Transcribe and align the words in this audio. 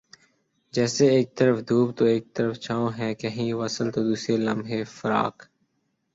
جیسے 0.73 1.05
ایک 1.15 1.35
طرف 1.37 1.57
دھوپ 1.69 1.97
تو 1.97 2.05
ایک 2.05 2.25
طرف 2.35 2.59
چھاؤں 2.59 2.89
ہے 2.97 3.13
کہیں 3.15 3.51
وصل 3.53 3.87
تو 3.91 3.99
دوسرے 4.03 4.37
لمحےفراق 4.37 5.35